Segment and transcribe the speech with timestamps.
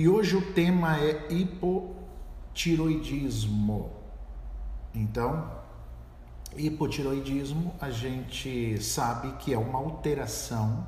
[0.00, 3.90] E hoje o tema é hipotiroidismo.
[4.94, 5.50] Então,
[6.56, 10.86] hipotiroidismo a gente sabe que é uma alteração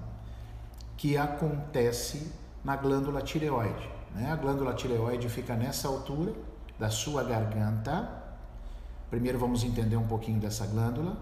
[0.96, 2.32] que acontece
[2.64, 3.86] na glândula tireoide.
[4.14, 4.32] Né?
[4.32, 6.32] A glândula tireoide fica nessa altura
[6.79, 8.08] da sua garganta.
[9.10, 11.18] Primeiro vamos entender um pouquinho dessa glândula.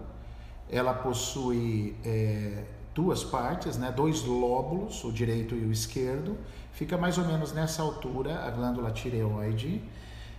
[0.69, 3.91] Ela possui é, duas partes, né?
[3.91, 6.37] dois lóbulos, o direito e o esquerdo.
[6.71, 9.81] Fica mais ou menos nessa altura a glândula tireoide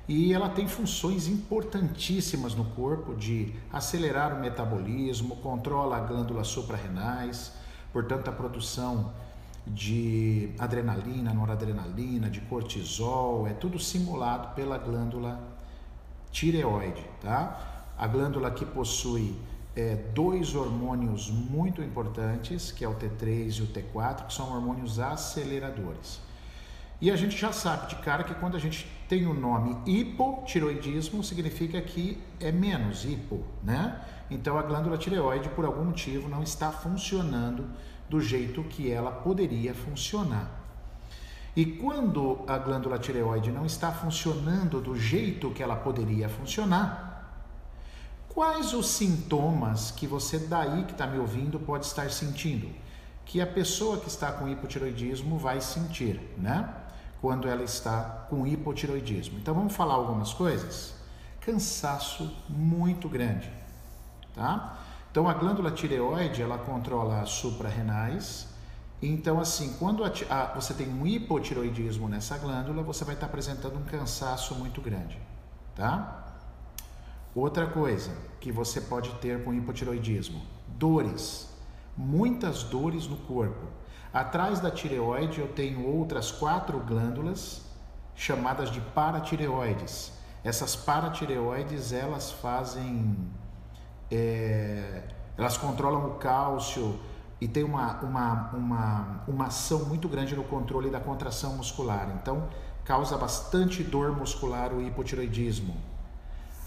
[0.08, 7.52] e ela tem funções importantíssimas no corpo de acelerar o metabolismo, controla a glândula suprarrenais,
[7.92, 9.12] portanto a produção
[9.64, 15.40] de adrenalina, noradrenalina, de cortisol, é tudo simulado pela glândula
[16.32, 17.86] tireoide, tá?
[17.96, 19.36] A glândula que possui
[19.74, 24.98] é, dois hormônios muito importantes, que é o T3 e o T4, que são hormônios
[24.98, 26.20] aceleradores.
[27.00, 31.24] E a gente já sabe de cara que quando a gente tem o nome hipotiroidismo,
[31.24, 34.00] significa que é menos hipo, né?
[34.30, 37.68] Então a glândula tireoide, por algum motivo, não está funcionando
[38.08, 40.60] do jeito que ela poderia funcionar.
[41.56, 47.11] E quando a glândula tireoide não está funcionando do jeito que ela poderia funcionar,
[48.34, 52.68] quais os sintomas que você daí que está me ouvindo pode estar sentindo?
[53.24, 56.68] Que a pessoa que está com hipotiroidismo vai sentir, né?
[57.20, 59.38] Quando ela está com hipotiroidismo.
[59.38, 60.94] Então vamos falar algumas coisas?
[61.40, 63.50] Cansaço muito grande,
[64.34, 64.78] tá?
[65.10, 68.48] Então a glândula tireoide ela controla as suprarrenais.
[69.00, 73.76] Então assim, quando a, a, você tem um hipotiroidismo nessa glândula, você vai estar apresentando
[73.76, 75.18] um cansaço muito grande,
[75.76, 76.21] tá?
[77.34, 81.48] Outra coisa que você pode ter com hipotiroidismo, dores,
[81.96, 83.66] muitas dores no corpo.
[84.12, 87.62] Atrás da tireoide eu tenho outras quatro glândulas
[88.14, 90.12] chamadas de paratireoides.
[90.44, 93.16] Essas paratireoides elas fazem
[94.10, 95.02] é,
[95.38, 97.00] elas controlam o cálcio
[97.40, 102.12] e tem uma, uma, uma, uma ação muito grande no controle da contração muscular.
[102.20, 102.48] Então,
[102.84, 105.74] causa bastante dor muscular o hipotiroidismo.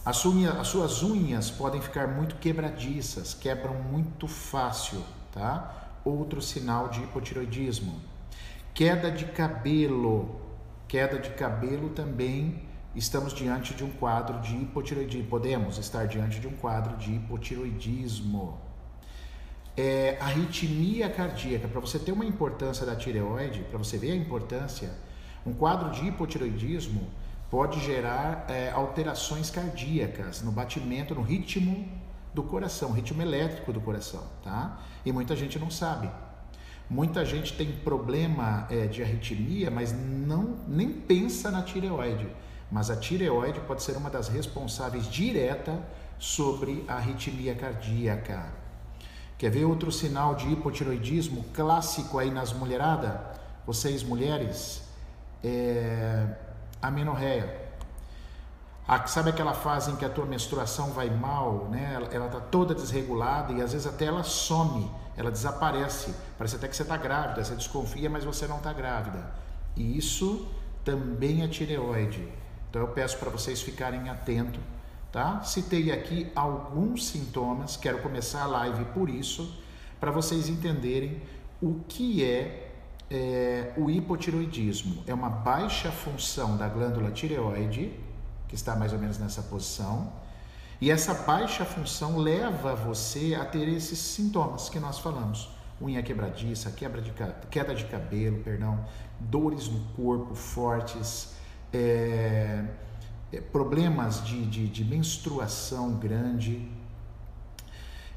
[0.05, 5.89] As, unha, as suas unhas podem ficar muito quebradiças, quebram muito fácil, tá?
[6.05, 7.99] Outro sinal de hipotiroidismo.
[8.73, 10.39] Queda de cabelo.
[10.87, 12.63] Queda de cabelo também
[12.95, 18.57] estamos diante de um quadro de hipotiroidismo, podemos estar diante de um quadro de hipotiroidismo.
[19.75, 24.89] É, arritmia cardíaca, para você ter uma importância da tireoide, para você ver a importância,
[25.45, 27.09] um quadro de hipotiroidismo
[27.55, 31.87] pode gerar é, alterações cardíacas no batimento, no ritmo
[32.33, 34.77] do coração, ritmo elétrico do coração, tá?
[35.05, 36.09] E muita gente não sabe.
[36.89, 42.27] Muita gente tem problema é, de arritmia, mas não nem pensa na tireoide
[42.69, 45.81] mas a tireoide pode ser uma das responsáveis direta
[46.19, 48.51] sobre a arritmia cardíaca.
[49.37, 53.17] Quer ver outro sinal de hipotiroidismo clássico aí nas mulheradas?
[53.65, 54.83] Vocês mulheres,
[55.41, 56.44] é
[56.87, 57.65] a menorreia.
[58.87, 61.97] Ah, sabe aquela fase em que a tua menstruação vai mal, né?
[62.11, 66.13] Ela está toda desregulada e às vezes até ela some, ela desaparece.
[66.37, 69.33] Parece até que você está grávida, você desconfia, mas você não está grávida.
[69.75, 70.47] E isso
[70.83, 72.31] também é tireoide.
[72.69, 74.61] Então eu peço para vocês ficarem atentos,
[75.11, 75.41] tá?
[75.41, 79.57] Citei aqui alguns sintomas, quero começar a live por isso,
[79.99, 81.21] para vocês entenderem
[81.59, 82.64] o que é,
[83.09, 85.03] é o hipotiroidismo.
[85.05, 87.91] É uma baixa função da glândula tireoide,
[88.47, 90.11] que está mais ou menos nessa posição,
[90.81, 95.49] e essa baixa função leva você a ter esses sintomas que nós falamos.
[95.81, 97.13] Unha quebradiça, quebra de,
[97.49, 98.85] queda de cabelo, perdão,
[99.19, 101.33] dores no corpo fortes,
[101.73, 102.63] é,
[103.31, 106.69] é, problemas de, de, de, menstruação grande,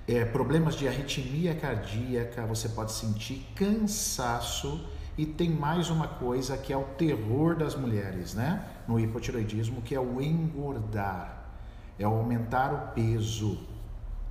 [0.08, 4.88] é, problemas de arritmia cardíaca, você pode sentir cansaço
[5.18, 8.64] e tem mais uma coisa que é o terror das mulheres, né?
[8.88, 11.50] No hipotiroidismo, que é o engordar,
[11.98, 13.60] é aumentar o peso,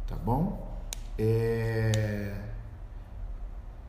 [0.07, 0.75] tá bom?
[1.15, 2.33] É...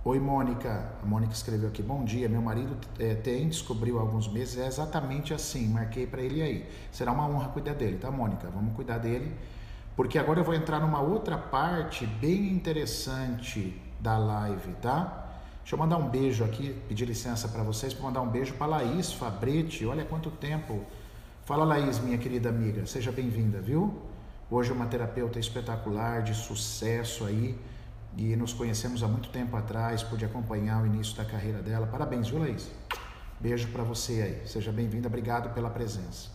[0.05, 0.93] Oi, Mônica.
[1.03, 4.67] A Mônica escreveu aqui: Bom dia, meu marido é, tem, descobriu há alguns meses, é
[4.67, 5.69] exatamente assim.
[5.69, 6.69] Marquei para ele aí.
[6.93, 8.49] Será uma honra cuidar dele, tá, Mônica?
[8.51, 9.35] Vamos cuidar dele,
[9.99, 15.27] porque agora eu vou entrar numa outra parte bem interessante da live, tá?
[15.59, 18.69] Deixa eu mandar um beijo aqui, pedir licença para vocês para mandar um beijo para
[18.69, 19.85] Laís Fabretti.
[19.85, 20.85] Olha quanto tempo.
[21.45, 22.87] Fala, Laís, minha querida amiga.
[22.87, 24.01] Seja bem-vinda, viu?
[24.49, 27.59] Hoje uma terapeuta espetacular, de sucesso aí
[28.17, 31.89] e nos conhecemos há muito tempo atrás, pude acompanhar o início da carreira dela.
[31.89, 32.71] Parabéns, viu, Laís?
[33.41, 34.47] Beijo para você aí.
[34.49, 36.31] Seja bem-vindo, obrigado pela presença.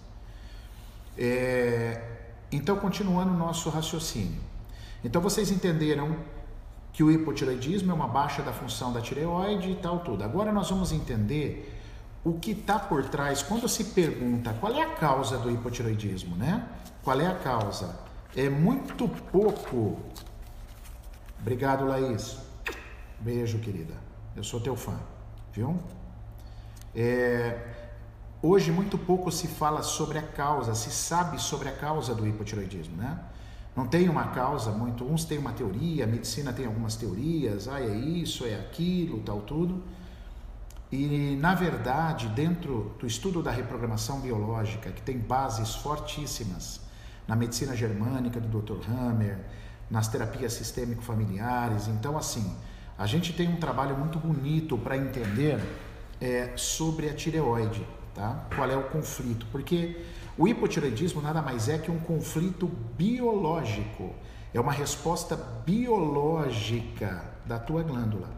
[1.18, 2.23] É,
[2.56, 4.42] então, continuando o nosso raciocínio.
[5.04, 6.16] Então, vocês entenderam
[6.94, 10.24] que o hipotireoidismo é uma baixa da função da tireoide e tal, tudo.
[10.24, 11.82] Agora, nós vamos entender
[12.24, 16.66] o que está por trás quando se pergunta qual é a causa do hipotireoidismo, né?
[17.04, 18.00] Qual é a causa?
[18.36, 20.00] É muito pouco.
[21.42, 22.38] Obrigado, Laís.
[23.20, 23.96] Beijo, querida.
[24.36, 24.98] Eu sou teu fã,
[25.52, 25.78] viu?
[26.96, 27.73] É,
[28.44, 32.98] hoje muito pouco se fala sobre a causa, se sabe sobre a causa do hipotiroidismo,
[32.98, 33.18] né?
[33.74, 37.80] Não tem uma causa muito, uns têm uma teoria, a medicina tem algumas teorias, ah,
[37.80, 39.82] é isso, é aquilo, tal, tudo.
[40.92, 46.82] E na verdade, dentro do estudo da reprogramação biológica, que tem bases fortíssimas
[47.28, 48.92] na medicina germânica do Dr.
[48.92, 49.40] Hammer,
[49.90, 52.56] nas terapias sistêmico-familiares, então assim,
[52.98, 55.60] a gente tem um trabalho muito bonito para entender
[56.22, 58.46] é, sobre a tireoide, tá?
[58.56, 59.46] Qual é o conflito?
[59.52, 60.04] Porque
[60.38, 62.68] o hipotireoidismo nada mais é que um conflito
[62.98, 64.14] biológico.
[64.54, 68.30] É uma resposta biológica da tua glândula.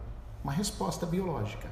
[0.44, 1.70] Uma resposta biológica.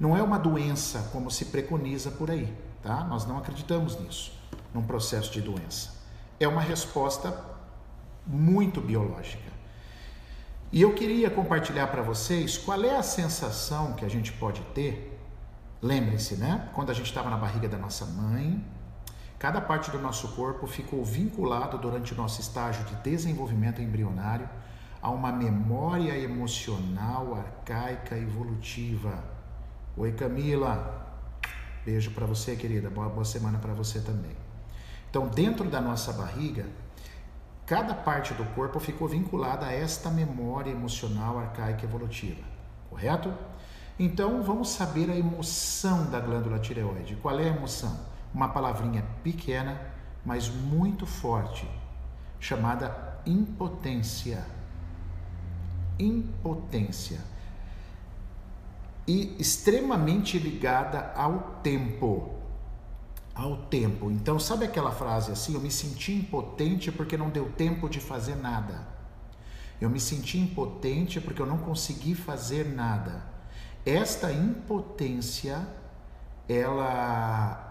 [0.00, 2.52] Não é uma doença como se preconiza por aí,
[2.82, 3.04] tá?
[3.04, 4.32] Nós não acreditamos nisso,
[4.72, 5.90] num processo de doença.
[6.38, 7.36] É uma resposta
[8.26, 9.48] muito biológica.
[10.70, 15.17] E eu queria compartilhar para vocês qual é a sensação que a gente pode ter
[15.80, 16.68] Lembrem-se, né?
[16.74, 18.64] Quando a gente estava na barriga da nossa mãe,
[19.38, 24.48] cada parte do nosso corpo ficou vinculado durante o nosso estágio de desenvolvimento embrionário
[25.00, 29.22] a uma memória emocional arcaica evolutiva.
[29.96, 31.06] Oi, Camila.
[31.84, 32.90] Beijo para você, querida.
[32.90, 34.36] Boa, boa semana para você também.
[35.08, 36.66] Então, dentro da nossa barriga,
[37.64, 42.42] cada parte do corpo ficou vinculada a esta memória emocional arcaica evolutiva,
[42.90, 43.32] correto?
[43.98, 47.16] Então vamos saber a emoção da glândula tireoide.
[47.16, 47.98] Qual é a emoção?
[48.32, 49.80] Uma palavrinha pequena,
[50.24, 51.68] mas muito forte,
[52.38, 54.44] chamada impotência.
[55.98, 57.20] Impotência.
[59.06, 62.34] E extremamente ligada ao tempo.
[63.34, 64.10] Ao tempo.
[64.10, 65.54] Então, sabe aquela frase assim?
[65.54, 68.86] Eu me senti impotente porque não deu tempo de fazer nada.
[69.80, 73.37] Eu me senti impotente porque eu não consegui fazer nada.
[73.88, 75.66] Esta impotência
[76.46, 77.64] ela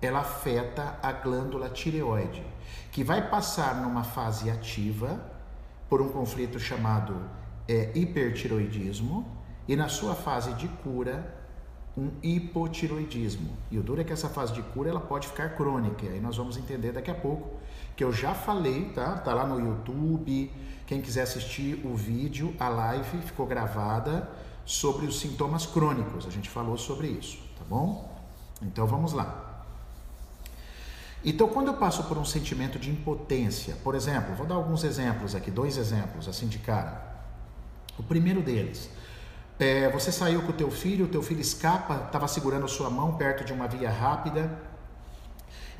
[0.00, 2.42] ela afeta a glândula tireoide,
[2.90, 5.20] que vai passar numa fase ativa
[5.86, 7.20] por um conflito chamado
[7.68, 9.26] é, hipertiroidismo
[9.66, 11.34] e na sua fase de cura
[11.94, 13.50] um hipotiroidismo.
[13.70, 16.06] E o duro é que essa fase de cura ela pode ficar crônica.
[16.06, 17.58] E aí nós vamos entender daqui a pouco
[17.94, 19.18] que eu já falei, tá?
[19.18, 20.50] Tá lá no YouTube.
[20.86, 24.30] Quem quiser assistir o vídeo, a live ficou gravada
[24.68, 26.26] sobre os sintomas crônicos.
[26.26, 28.14] A gente falou sobre isso, tá bom?
[28.60, 29.64] Então vamos lá.
[31.24, 35.34] Então, quando eu passo por um sentimento de impotência, por exemplo, vou dar alguns exemplos
[35.34, 37.02] aqui, dois exemplos assim de cara.
[37.98, 38.90] O primeiro deles,
[39.58, 42.90] é, você saiu com o teu filho, o teu filho escapa, estava segurando a sua
[42.90, 44.50] mão perto de uma via rápida,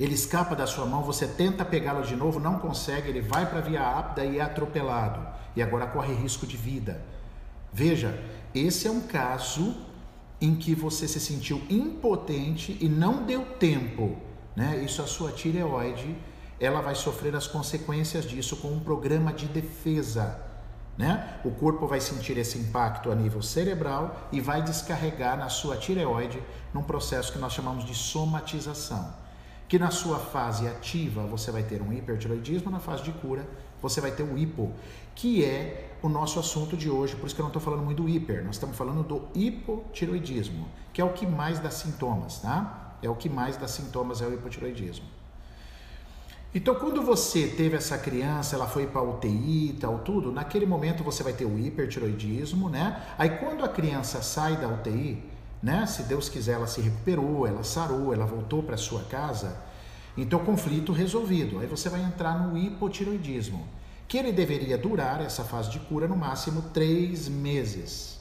[0.00, 3.58] ele escapa da sua mão, você tenta pegá-lo de novo, não consegue, ele vai para
[3.58, 5.24] a via rápida e é atropelado,
[5.54, 7.00] e agora corre risco de vida.
[7.72, 8.18] Veja,
[8.58, 9.76] esse é um caso
[10.40, 14.16] em que você se sentiu impotente e não deu tempo,
[14.54, 14.82] né?
[14.84, 16.16] Isso a sua tireoide,
[16.60, 20.40] ela vai sofrer as consequências disso com um programa de defesa,
[20.96, 21.38] né?
[21.44, 26.42] O corpo vai sentir esse impacto a nível cerebral e vai descarregar na sua tireoide
[26.72, 29.12] num processo que nós chamamos de somatização.
[29.68, 33.46] Que na sua fase ativa você vai ter um hipertiroidismo, na fase de cura
[33.80, 34.72] você vai ter o hipo,
[35.14, 38.02] que é o nosso assunto de hoje, por isso que eu não estou falando muito
[38.02, 42.96] do hiper, nós estamos falando do hipotiroidismo, que é o que mais dá sintomas, tá?
[43.02, 45.06] É o que mais dá sintomas, é o hipotiroidismo.
[46.54, 51.04] Então, quando você teve essa criança, ela foi para UTI e tal, tudo, naquele momento
[51.04, 53.02] você vai ter o hipertiroidismo, né?
[53.18, 55.22] Aí, quando a criança sai da UTI,
[55.62, 55.86] né?
[55.86, 59.68] Se Deus quiser, ela se recuperou, ela sarou, ela voltou para sua casa,
[60.18, 61.60] então, conflito resolvido.
[61.60, 63.64] Aí você vai entrar no hipotiroidismo
[64.08, 68.18] que ele deveria durar essa fase de cura no máximo três meses.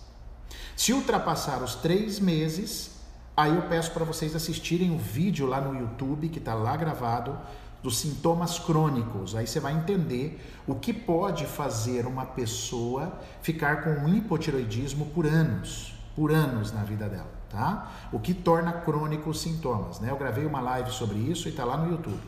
[0.76, 2.92] Se ultrapassar os três meses,
[3.36, 7.40] aí eu peço para vocês assistirem o vídeo lá no YouTube, que está lá gravado,
[7.82, 9.34] dos sintomas crônicos.
[9.34, 15.26] Aí você vai entender o que pode fazer uma pessoa ficar com um hipotiroidismo por
[15.26, 17.92] anos, por anos na vida dela, tá?
[18.12, 20.12] O que torna crônico os sintomas, né?
[20.12, 22.20] Eu gravei uma live sobre isso e está lá no YouTube.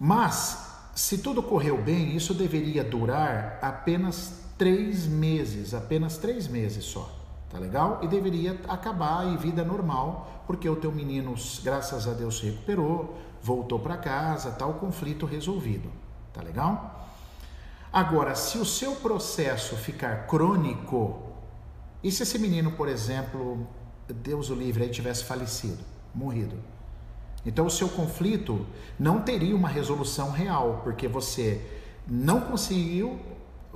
[0.00, 0.65] Mas
[0.96, 7.14] se tudo correu bem, isso deveria durar apenas três meses, apenas três meses só,
[7.50, 8.00] tá legal?
[8.02, 13.14] E deveria acabar e vida normal, porque o teu menino, graças a Deus, se recuperou,
[13.42, 15.92] voltou para casa, tá conflito resolvido,
[16.32, 17.06] tá legal?
[17.92, 21.20] Agora, se o seu processo ficar crônico,
[22.02, 23.66] e se esse menino, por exemplo,
[24.08, 25.84] Deus o livre, aí tivesse falecido,
[26.14, 26.56] morrido?
[27.46, 28.66] Então, o seu conflito
[28.98, 31.64] não teria uma resolução real, porque você
[32.06, 33.20] não conseguiu,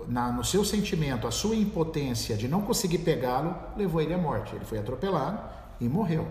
[0.09, 4.57] na, no seu sentimento, a sua impotência de não conseguir pegá-lo, levou ele à morte.
[4.57, 5.41] Ele foi atropelado
[5.81, 6.27] e morreu.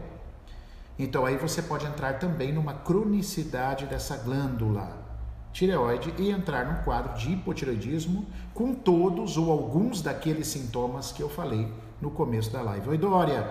[0.98, 5.08] Então, aí você pode entrar também numa cronicidade dessa glândula
[5.54, 11.30] tireoide e entrar num quadro de hipotireoidismo com todos ou alguns daqueles sintomas que eu
[11.30, 12.90] falei no começo da live.
[12.90, 13.48] Oi, Dória!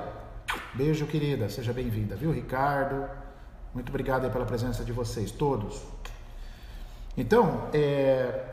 [0.75, 1.49] Beijo, querida.
[1.49, 3.09] Seja bem-vinda, viu, Ricardo?
[3.75, 5.81] Muito obrigado pela presença de vocês, todos.
[7.17, 8.45] Então, é,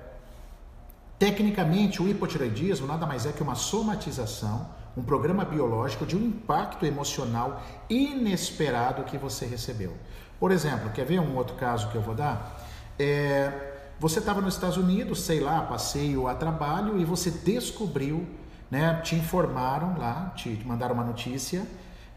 [1.20, 4.68] tecnicamente, o hipotireoidismo nada mais é que uma somatização,
[4.98, 9.96] um programa biológico de um impacto emocional inesperado que você recebeu.
[10.40, 12.60] Por exemplo, quer ver um outro caso que eu vou dar?
[12.98, 18.28] É, você estava nos Estados Unidos, sei lá, passeio a trabalho, e você descobriu,
[18.70, 21.66] né, te informaram lá, te mandaram uma notícia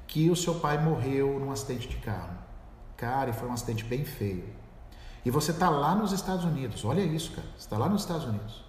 [0.06, 2.47] que o seu pai morreu num acidente de carro.
[2.98, 4.44] Cara, e foi um acidente bem feio.
[5.24, 6.84] E você está lá nos Estados Unidos.
[6.84, 7.46] Olha isso, cara.
[7.56, 8.64] Você está lá nos Estados Unidos.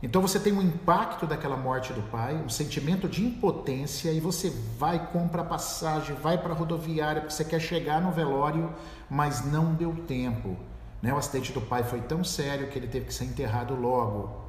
[0.00, 4.50] Então você tem um impacto daquela morte do pai, um sentimento de impotência e você
[4.76, 8.74] vai, compra passagem, vai para a rodoviária porque você quer chegar no velório,
[9.08, 10.56] mas não deu tempo.
[11.00, 11.12] Né?
[11.12, 14.42] O acidente do pai foi tão sério que ele teve que ser enterrado logo.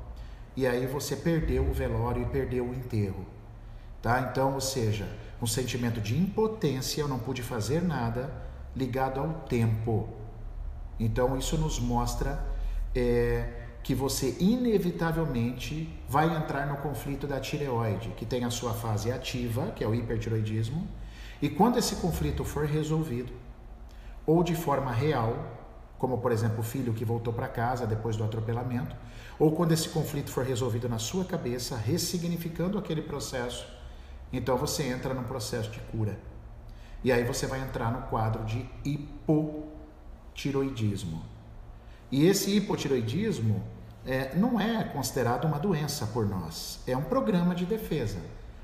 [0.56, 3.26] E aí você perdeu o velório e perdeu o enterro.
[4.02, 4.22] Tá?
[4.22, 5.08] Então, ou seja,
[5.44, 8.32] um sentimento de impotência, eu não pude fazer nada,
[8.74, 10.08] ligado ao tempo.
[10.98, 12.42] Então, isso nos mostra
[12.96, 13.50] é,
[13.84, 19.72] que você inevitavelmente vai entrar no conflito da tireoide, que tem a sua fase ativa,
[19.72, 20.88] que é o hipertiroidismo,
[21.42, 23.34] e quando esse conflito for resolvido,
[24.26, 25.36] ou de forma real,
[26.00, 28.96] como por exemplo o filho que voltou para casa depois do atropelamento,
[29.38, 33.83] ou quando esse conflito for resolvido na sua cabeça, ressignificando aquele processo
[34.34, 36.20] então você entra num processo de cura.
[37.04, 41.24] E aí você vai entrar no quadro de hipotiroidismo.
[42.12, 43.62] E esse hipotiroidismo
[44.06, 48.20] é, não é considerado uma doença por nós, é um programa de defesa.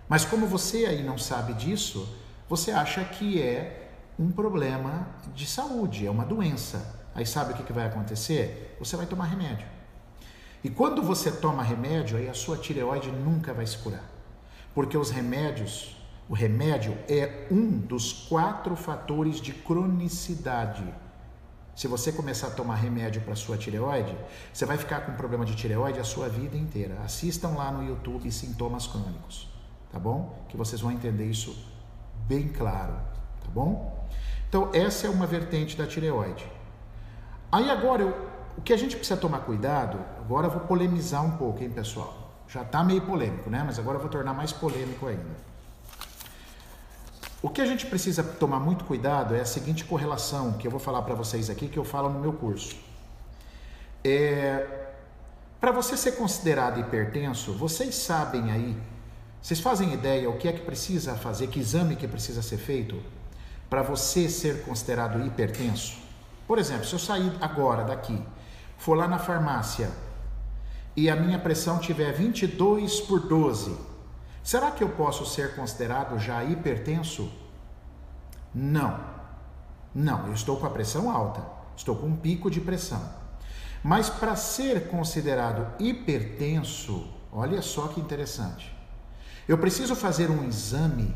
[0.08, 6.08] Mas como você aí não sabe disso, você acha que é um problema de saúde,
[6.08, 6.98] é uma doença.
[7.14, 8.76] Aí sabe o que, que vai acontecer?
[8.80, 9.68] Você vai tomar remédio.
[10.64, 14.04] E quando você toma remédio, aí a sua tireoide nunca vai se curar.
[14.74, 15.96] Porque os remédios,
[16.30, 20.84] o remédio é um dos quatro fatores de cronicidade.
[21.76, 24.14] Se você começar a tomar remédio para sua tireoide,
[24.54, 26.98] você vai ficar com problema de tireoide a sua vida inteira.
[27.06, 29.48] Assistam lá no YouTube sintomas crônicos,
[29.90, 30.44] tá bom?
[30.50, 31.56] Que vocês vão entender isso
[32.28, 32.94] bem claro,
[33.42, 33.98] tá bom?
[34.50, 36.46] Então, essa é uma vertente da tireoide.
[37.52, 41.38] Aí agora, eu, o que a gente precisa tomar cuidado, agora eu vou polemizar um
[41.38, 42.19] pouco, hein, pessoal?
[42.50, 43.64] Já está meio polêmico, né?
[43.64, 45.50] Mas agora eu vou tornar mais polêmico ainda.
[47.42, 50.80] O que a gente precisa tomar muito cuidado é a seguinte correlação que eu vou
[50.80, 52.76] falar para vocês aqui, que eu falo no meu curso.
[54.04, 54.66] É,
[55.60, 58.76] para você ser considerado hipertenso, vocês sabem aí,
[59.42, 63.02] vocês fazem ideia o que é que precisa fazer, que exame que precisa ser feito
[63.70, 65.98] para você ser considerado hipertenso?
[66.48, 68.22] Por exemplo, se eu sair agora daqui,
[68.78, 69.92] for lá na farmácia
[71.00, 73.74] e a minha pressão tiver 22 por 12,
[74.44, 77.32] será que eu posso ser considerado já hipertenso?
[78.54, 79.00] Não.
[79.96, 81.42] Não, eu estou com a pressão alta,
[81.74, 83.02] estou com um pico de pressão.
[83.82, 88.78] Mas para ser considerado hipertenso, olha só que interessante.
[89.48, 91.16] Eu preciso fazer um exame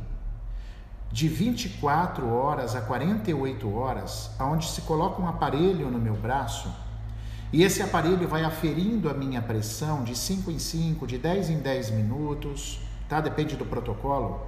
[1.12, 6.74] de 24 horas a 48 horas, onde se coloca um aparelho no meu braço
[7.54, 11.60] e esse aparelho vai aferindo a minha pressão de 5 em 5, de 10 em
[11.60, 13.22] 10 minutos, tá?
[13.22, 14.42] Depende do protocolo.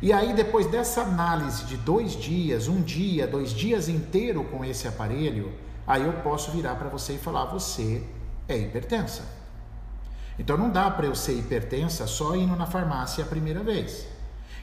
[0.00, 4.88] E aí, depois dessa análise de dois dias, um dia, dois dias inteiro com esse
[4.88, 5.52] aparelho,
[5.86, 8.02] aí eu posso virar para você e falar: você
[8.48, 9.22] é hipertensa.
[10.38, 14.06] Então não dá para eu ser hipertensa só indo na farmácia a primeira vez.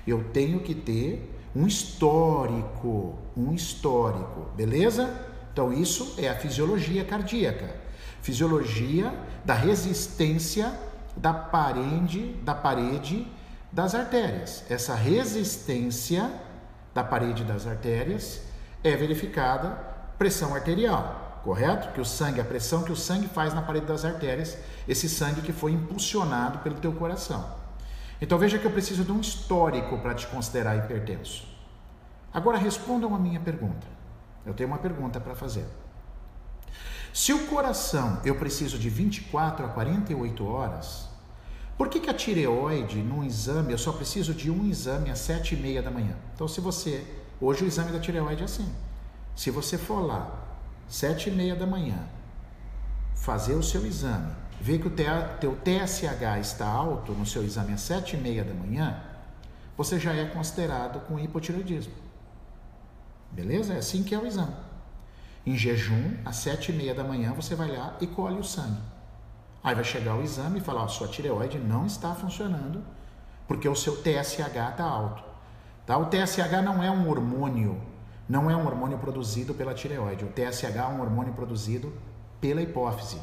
[0.06, 5.31] Eu tenho que ter um histórico, um histórico, beleza?
[5.52, 7.76] Então, isso é a fisiologia cardíaca,
[8.22, 10.74] fisiologia da resistência
[11.16, 13.28] da parede, da parede
[13.72, 14.64] das artérias.
[14.70, 16.32] Essa resistência
[16.94, 18.42] da parede das artérias
[18.84, 19.70] é verificada
[20.18, 21.94] pressão arterial, correto?
[21.94, 25.42] Que o sangue, a pressão que o sangue faz na parede das artérias, esse sangue
[25.42, 27.60] que foi impulsionado pelo teu coração.
[28.22, 31.44] Então veja que eu preciso de um histórico para te considerar hipertenso.
[32.34, 33.88] Agora respondam a minha pergunta.
[34.46, 35.66] Eu tenho uma pergunta para fazer.
[37.14, 41.10] Se o coração eu preciso de 24 a 48 horas,
[41.78, 45.56] por que, que a tireoide, num exame, eu só preciso de um exame às 7
[45.56, 46.16] e meia da manhã?
[46.36, 47.04] Então, se você.
[47.40, 48.72] Hoje o exame da tireoide é assim.
[49.36, 50.32] Se você for lá,
[50.88, 51.98] 7 e meia da manhã,
[53.16, 54.92] fazer o seu exame, ver que o
[55.40, 59.02] teu TSH está alto no seu exame às 7 e meia da manhã,
[59.76, 61.94] você já é considerado com hipotireoidismo.
[63.32, 63.74] Beleza?
[63.74, 64.54] É assim que é o exame.
[65.46, 68.82] Em jejum, às sete e meia da manhã, você vai lá e colhe o sangue.
[69.64, 72.84] Aí vai chegar o exame e falar, ó, sua tireoide não está funcionando
[73.48, 75.24] porque o seu TSH está alto.
[75.86, 75.98] Tá?
[75.98, 77.82] O TSH não é um hormônio,
[78.28, 80.24] não é um hormônio produzido pela tireoide.
[80.24, 81.94] O TSH é um hormônio produzido
[82.40, 83.20] pela hipófise.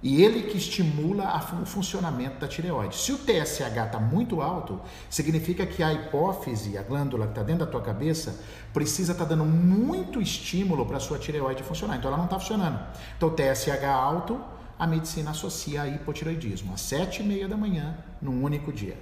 [0.00, 2.96] E ele que estimula o funcionamento da tireoide.
[2.96, 7.66] Se o TSH está muito alto, significa que a hipófise, a glândula que está dentro
[7.66, 8.38] da tua cabeça,
[8.72, 11.96] precisa estar tá dando muito estímulo para a sua tireoide funcionar.
[11.96, 12.78] Então ela não está funcionando.
[13.16, 14.40] Então TSH alto,
[14.78, 18.96] a medicina associa a hipotireoidismo, às sete e meia da manhã, num único dia.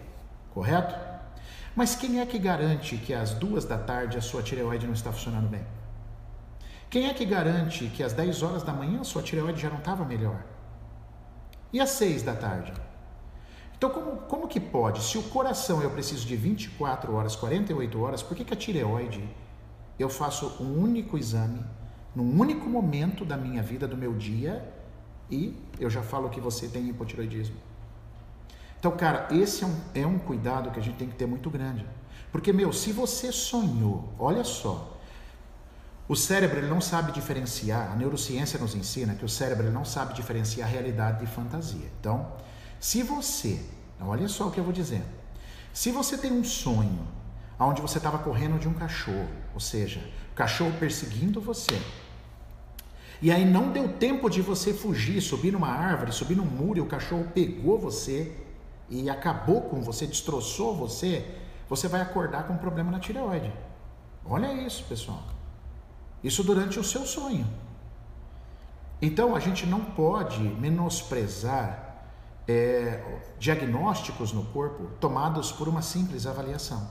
[0.54, 0.94] Correto?
[1.74, 5.12] Mas quem é que garante que às duas da tarde a sua tireoide não está
[5.12, 5.60] funcionando bem?
[6.88, 9.76] Quem é que garante que às 10 horas da manhã a sua tireoide já não
[9.76, 10.55] estava melhor?
[11.72, 12.72] E às seis da tarde?
[13.76, 15.02] Então, como, como que pode?
[15.02, 19.22] Se o coração eu preciso de 24 horas, 48 horas, por que, que a tireoide
[19.98, 21.62] eu faço um único exame,
[22.14, 24.72] num único momento da minha vida, do meu dia,
[25.30, 27.56] e eu já falo que você tem hipotireoidismo?
[28.78, 31.50] Então, cara, esse é um, é um cuidado que a gente tem que ter muito
[31.50, 31.84] grande.
[32.32, 34.95] Porque, meu, se você sonhou, olha só,
[36.08, 39.84] o cérebro ele não sabe diferenciar, a neurociência nos ensina que o cérebro ele não
[39.84, 41.90] sabe diferenciar realidade de fantasia.
[42.00, 42.32] Então,
[42.78, 43.60] se você,
[44.00, 45.02] olha só o que eu vou dizer,
[45.72, 47.06] se você tem um sonho
[47.58, 50.00] onde você estava correndo de um cachorro, ou seja,
[50.32, 51.80] o cachorro perseguindo você,
[53.20, 56.82] e aí não deu tempo de você fugir, subir numa árvore, subir num muro e
[56.82, 58.36] o cachorro pegou você
[58.88, 61.26] e acabou com você, destroçou você,
[61.68, 63.52] você vai acordar com um problema na tireoide.
[64.24, 65.35] Olha isso, pessoal.
[66.22, 67.46] Isso durante o seu sonho.
[69.00, 71.86] Então a gente não pode menosprezar
[72.48, 73.02] é,
[73.38, 76.88] diagnósticos no corpo tomados por uma simples avaliação,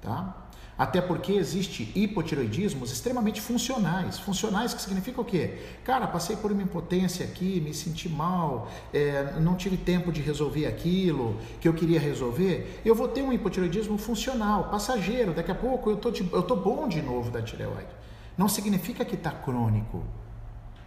[0.00, 0.42] tá?
[0.78, 4.18] Até porque existe hipotiroidismos extremamente funcionais.
[4.18, 5.58] Funcionais que significa o quê?
[5.84, 10.66] Cara, passei por uma impotência aqui, me senti mal, é, não tive tempo de resolver
[10.66, 12.80] aquilo que eu queria resolver.
[12.84, 15.34] Eu vou ter um hipotiroidismo funcional, passageiro.
[15.34, 18.02] Daqui a pouco eu tô, de, eu tô bom de novo da tireoide.
[18.36, 20.02] Não significa que está crônico.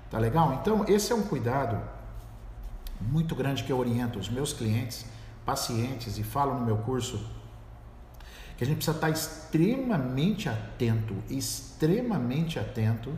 [0.09, 0.59] Tá legal?
[0.61, 1.81] Então, esse é um cuidado
[3.01, 5.05] muito grande que eu oriento os meus clientes,
[5.45, 7.19] pacientes e falo no meu curso
[8.57, 13.11] que a gente precisa estar extremamente atento, extremamente atento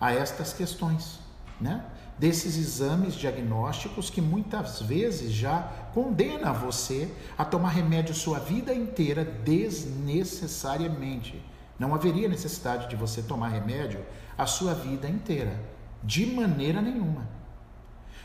[0.00, 1.18] a estas questões,
[1.60, 1.84] né?
[2.16, 5.62] Desses exames diagnósticos que muitas vezes já
[5.94, 11.40] condena você a tomar remédio sua vida inteira desnecessariamente.
[11.78, 14.04] Não haveria necessidade de você tomar remédio
[14.36, 15.58] a sua vida inteira,
[16.02, 17.28] de maneira nenhuma.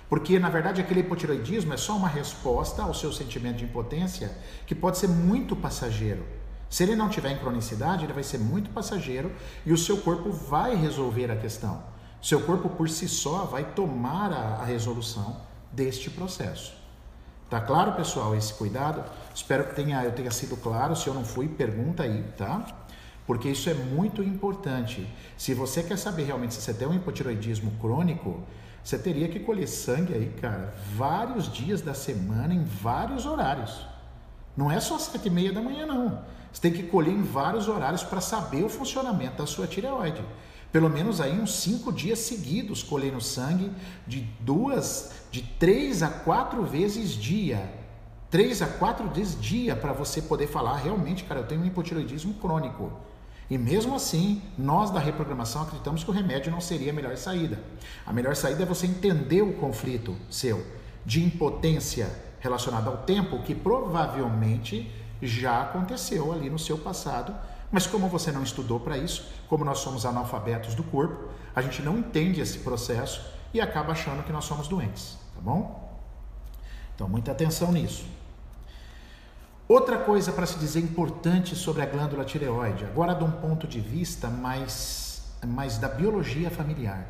[0.10, 4.32] Porque, na verdade, aquele hipotiroidismo é só uma resposta ao seu sentimento de impotência
[4.66, 6.26] que pode ser muito passageiro.
[6.70, 9.32] Se ele não tiver em cronicidade, ele vai ser muito passageiro
[9.66, 11.84] e o seu corpo vai resolver a questão.
[12.22, 15.38] Seu corpo por si só vai tomar a, a resolução
[15.72, 16.76] deste processo.
[17.50, 19.04] Tá claro, pessoal, esse cuidado?
[19.36, 20.96] Espero que tenha, eu tenha sido claro.
[20.96, 22.66] Se eu não fui, pergunta aí, tá?
[23.26, 25.08] Porque isso é muito importante.
[25.38, 28.42] Se você quer saber realmente se você tem um hipotiroidismo crônico,
[28.84, 33.86] você teria que colher sangue aí, cara, vários dias da semana, em vários horários.
[34.58, 36.22] Não é só sete e meia da manhã, não.
[36.52, 40.22] Você tem que colher em vários horários para saber o funcionamento da sua tireoide.
[40.72, 43.72] Pelo menos aí uns cinco dias seguidos colhendo sangue
[44.06, 47.72] de duas, de três a quatro vezes dia.
[48.30, 52.34] Três a quatro vezes dia para você poder falar realmente, cara, eu tenho um hipotiroidismo
[52.34, 52.92] crônico.
[53.54, 57.60] E mesmo assim, nós da reprogramação acreditamos que o remédio não seria a melhor saída.
[58.04, 60.66] A melhor saída é você entender o conflito seu
[61.06, 67.36] de impotência relacionada ao tempo, que provavelmente já aconteceu ali no seu passado,
[67.72, 71.84] mas como você não estudou para isso, como nós somos analfabetos do corpo, a gente
[71.84, 75.96] não entende esse processo e acaba achando que nós somos doentes, tá bom?
[76.96, 78.04] Então, muita atenção nisso.
[79.68, 83.80] Outra coisa para se dizer importante sobre a glândula tireoide, agora de um ponto de
[83.80, 87.08] vista mais, mais da biologia familiar.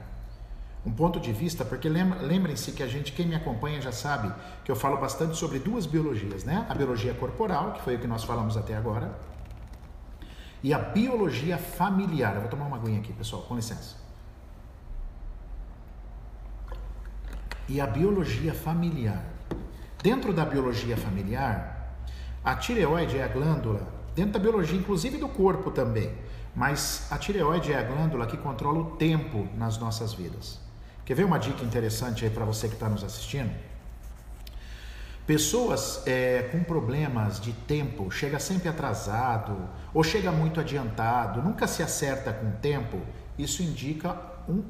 [0.86, 4.34] um ponto de vista, porque lembrem-se que a gente, quem me acompanha já sabe
[4.66, 6.66] que eu falo bastante sobre duas biologias, né?
[6.70, 9.18] A biologia corporal, que foi o que nós falamos até agora,
[10.62, 12.36] e a biologia familiar.
[12.36, 13.96] Eu vou tomar uma aguinha aqui, pessoal, com licença.
[17.68, 19.24] E a biologia familiar.
[20.02, 21.73] Dentro da biologia familiar,
[22.44, 26.14] a tireoide é a glândula, dentro da biologia, inclusive do corpo também,
[26.56, 30.60] mas a tireoide é a glândula que controla o tempo nas nossas vidas.
[31.06, 33.52] Quer ver uma dica interessante aí para você que está nos assistindo?
[35.26, 39.58] Pessoas é, com problemas de tempo, chega sempre atrasado
[39.94, 43.00] ou chega muito adiantado, nunca se acerta com o tempo,
[43.38, 44.18] isso indica
[44.50, 44.64] um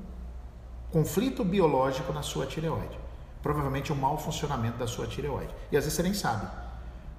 [0.92, 3.00] conflito biológico na sua tireoide.
[3.42, 5.54] Provavelmente um mau funcionamento da sua tireoide.
[5.72, 6.48] E às vezes você nem sabe.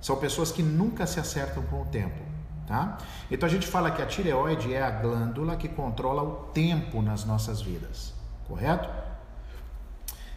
[0.04, 2.20] São pessoas que nunca se acertam com o tempo.
[2.66, 2.98] Tá?
[3.30, 7.24] Então a gente fala que a tireoide é a glândula que controla o tempo nas
[7.24, 8.12] nossas vidas.
[8.46, 8.86] Correto?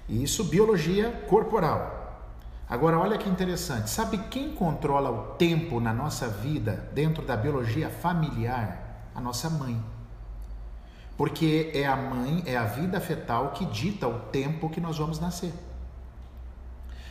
[0.08, 2.32] E isso biologia corporal.
[2.70, 3.90] Agora, olha que interessante.
[3.90, 9.10] Sabe quem controla o tempo na nossa vida dentro da biologia familiar?
[9.14, 9.84] A nossa mãe.
[11.18, 15.20] Porque é a mãe, é a vida fetal que dita o tempo que nós vamos
[15.20, 15.52] nascer.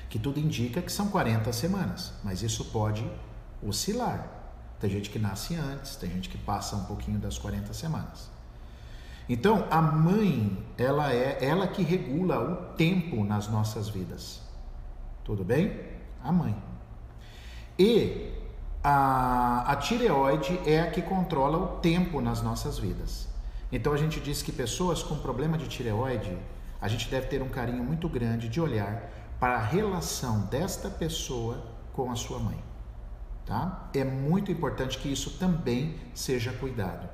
[0.09, 3.09] Que tudo indica que são 40 semanas, mas isso pode
[3.63, 4.29] oscilar.
[4.79, 8.29] Tem gente que nasce antes, tem gente que passa um pouquinho das 40 semanas.
[9.29, 14.41] Então, a mãe, ela é ela que regula o tempo nas nossas vidas.
[15.25, 15.81] Tudo bem?
[16.23, 16.57] A mãe.
[17.79, 18.33] E
[18.83, 23.27] a, a tireoide é a que controla o tempo nas nossas vidas.
[23.73, 26.39] Então a gente diz que pessoas com problema de tireoide,
[26.81, 31.63] a gente deve ter um carinho muito grande de olhar para a relação desta pessoa
[31.93, 32.63] com a sua mãe.
[33.45, 33.89] Tá?
[33.95, 37.09] É muito importante que isso também seja cuidado.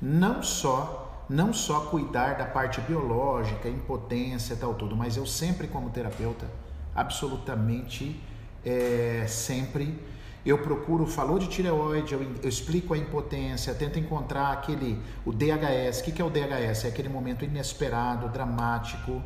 [0.00, 5.90] Não só não só cuidar da parte biológica, impotência tal tudo, mas eu sempre como
[5.90, 6.46] terapeuta
[6.94, 8.20] absolutamente
[8.64, 9.98] é, sempre.
[10.44, 16.00] Eu procuro, falou de tireoide, eu, eu, explico a impotência, tento encontrar aquele, o DHS.
[16.00, 16.84] O que, que é o DHS?
[16.84, 19.20] É aquele momento inesperado, dramático,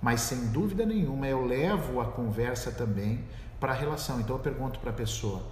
[0.00, 3.24] mas sem dúvida nenhuma eu levo a conversa também
[3.58, 4.20] para a relação.
[4.20, 5.42] Então eu pergunto para a pessoa,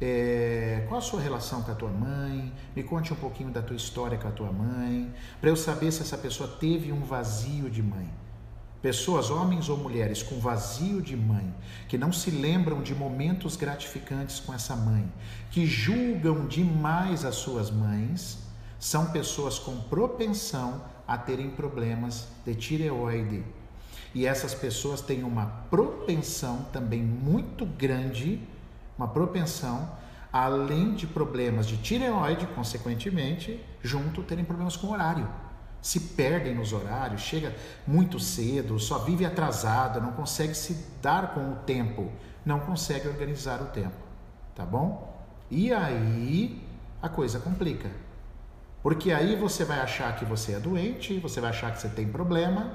[0.00, 2.52] é, qual a sua relação com a tua mãe?
[2.74, 6.02] Me conte um pouquinho da tua história com a tua mãe, para eu saber se
[6.02, 8.10] essa pessoa teve um vazio de mãe.
[8.82, 11.54] Pessoas, homens ou mulheres, com vazio de mãe,
[11.86, 15.08] que não se lembram de momentos gratificantes com essa mãe,
[15.52, 18.38] que julgam demais as suas mães,
[18.80, 23.44] são pessoas com propensão a terem problemas de tireoide.
[24.14, 28.40] E essas pessoas têm uma propensão também muito grande,
[28.96, 29.90] uma propensão,
[30.32, 35.28] além de problemas de tireoide, consequentemente, junto terem problemas com horário
[35.82, 41.50] se perdem nos horários, chega muito cedo, só vive atrasado, não consegue se dar com
[41.50, 42.10] o tempo,
[42.46, 43.96] não consegue organizar o tempo,
[44.54, 45.12] tá bom?
[45.50, 46.62] E aí
[47.02, 47.90] a coisa complica.
[48.80, 52.06] Porque aí você vai achar que você é doente, você vai achar que você tem
[52.06, 52.72] problema,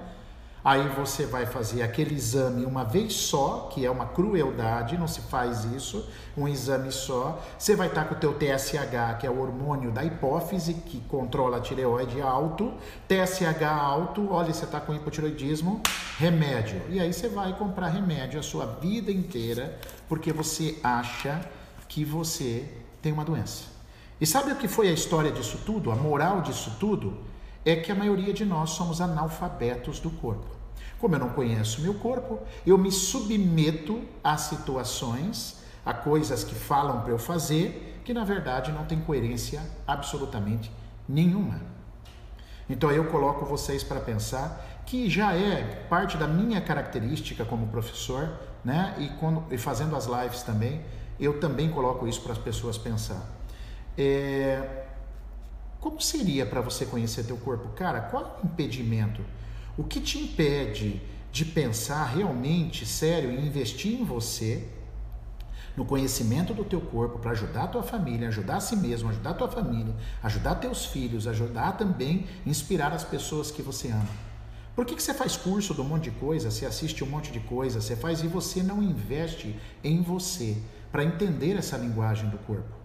[0.67, 5.21] Aí você vai fazer aquele exame uma vez só, que é uma crueldade, não se
[5.21, 7.41] faz isso, um exame só.
[7.57, 11.55] Você vai estar com o teu TSH, que é o hormônio da hipófise, que controla
[11.55, 12.73] a tireoide alto.
[13.07, 15.81] TSH alto, olha, você está com hipotireoidismo,
[16.17, 16.81] remédio.
[16.89, 21.49] E aí você vai comprar remédio a sua vida inteira, porque você acha
[21.87, 22.69] que você
[23.01, 23.63] tem uma doença.
[24.19, 25.93] E sabe o que foi a história disso tudo?
[25.93, 27.19] A moral disso tudo?
[27.63, 30.56] É que a maioria de nós somos analfabetos do corpo.
[30.99, 37.01] Como eu não conheço meu corpo, eu me submeto a situações, a coisas que falam
[37.01, 40.71] para eu fazer, que na verdade não tem coerência absolutamente
[41.07, 41.61] nenhuma.
[42.69, 48.29] Então eu coloco vocês para pensar que já é parte da minha característica como professor,
[48.63, 48.95] né?
[48.97, 50.81] E, quando, e fazendo as lives também,
[51.19, 53.21] eu também coloco isso para as pessoas pensar.
[53.97, 54.85] É,
[55.79, 57.69] como seria para você conhecer teu corpo?
[57.69, 59.21] Cara, qual é o impedimento?
[59.77, 64.67] O que te impede de pensar realmente sério em investir em você,
[65.75, 69.29] no conhecimento do teu corpo para ajudar a tua família, ajudar a si mesmo, ajudar
[69.29, 74.09] a tua família, ajudar teus filhos, ajudar também inspirar as pessoas que você ama.
[74.75, 77.31] Por que, que você faz curso de um monte de coisa, você assiste um monte
[77.31, 80.57] de coisa, você faz e você não investe em você
[80.91, 82.75] para entender essa linguagem do corpo?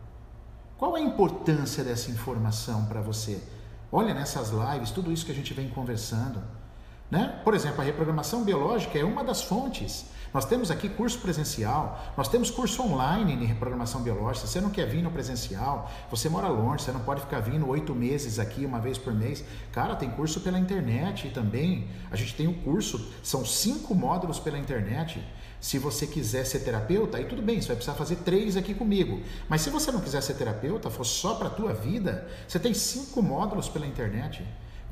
[0.77, 3.43] Qual a importância dessa informação para você?
[3.91, 6.43] Olha nessas lives, tudo isso que a gente vem conversando.
[7.13, 7.41] Né?
[7.45, 10.07] Por exemplo, a reprogramação biológica é uma das fontes.
[10.33, 14.47] Nós temos aqui curso presencial, nós temos curso online em reprogramação biológica.
[14.47, 17.95] Você não quer vir no presencial, você mora longe, você não pode ficar vindo oito
[17.95, 19.45] meses aqui, uma vez por mês.
[19.73, 21.87] Cara, tem curso pela internet também.
[22.11, 25.23] A gente tem o um curso, são cinco módulos pela internet.
[25.61, 29.21] Se você quiser ser terapeuta, aí tudo bem, você vai precisar fazer três aqui comigo.
[29.51, 32.73] Mas se você não quiser ser terapeuta, for só para a tua vida, você tem
[32.73, 34.43] cinco módulos pela internet.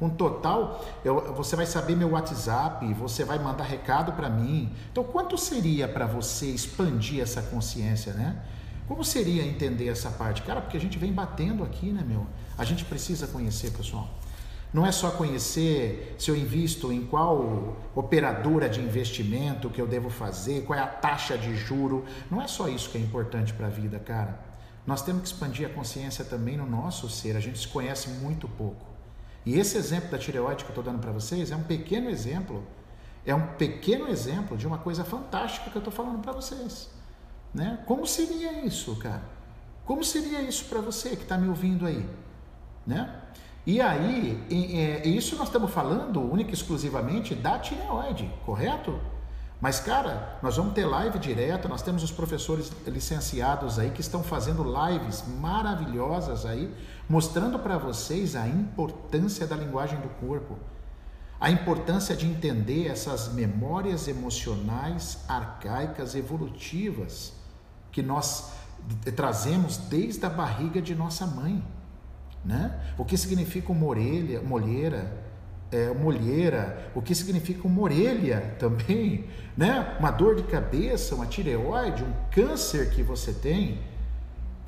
[0.00, 4.72] Com total, eu, você vai saber meu WhatsApp, você vai mandar recado para mim.
[4.90, 8.42] Então, quanto seria para você expandir essa consciência, né?
[8.88, 10.40] Como seria entender essa parte?
[10.40, 12.26] Cara, porque a gente vem batendo aqui, né, meu?
[12.56, 14.08] A gente precisa conhecer, pessoal.
[14.72, 20.08] Não é só conhecer se eu invisto em qual operadora de investimento que eu devo
[20.08, 22.06] fazer, qual é a taxa de juro.
[22.30, 24.40] Não é só isso que é importante para a vida, cara.
[24.86, 27.36] Nós temos que expandir a consciência também no nosso ser.
[27.36, 28.89] A gente se conhece muito pouco.
[29.44, 32.62] E esse exemplo da tireoide que eu estou dando para vocês é um pequeno exemplo,
[33.24, 36.90] é um pequeno exemplo de uma coisa fantástica que eu estou falando para vocês.
[37.52, 37.78] Né?
[37.86, 39.22] Como seria isso, cara?
[39.84, 42.08] Como seria isso para você que está me ouvindo aí?
[42.86, 43.12] Né?
[43.66, 48.98] E aí, e, e, isso nós estamos falando única e exclusivamente da tireoide, correto?
[49.60, 54.22] Mas, cara, nós vamos ter live direto, nós temos os professores licenciados aí que estão
[54.22, 56.74] fazendo lives maravilhosas aí,
[57.10, 60.56] mostrando para vocês a importância da linguagem do corpo,
[61.40, 67.32] a importância de entender essas memórias emocionais arcaicas evolutivas
[67.90, 68.52] que nós
[69.16, 71.64] trazemos desde a barriga de nossa mãe,
[72.44, 72.80] né?
[72.96, 75.12] O que significa uma orelha, uma olheira,
[75.72, 79.24] é, uma olheira, o que significa uma orelha também,
[79.56, 79.96] né?
[79.98, 83.80] Uma dor de cabeça, uma tireoide, um câncer que você tem,